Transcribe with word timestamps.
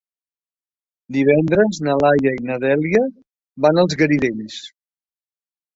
Divendres 1.17 1.81
na 1.89 1.95
Laia 2.05 2.33
i 2.41 2.49
na 2.49 2.59
Dèlia 2.65 3.05
van 3.69 3.85
als 3.85 4.01
Garidells. 4.03 4.63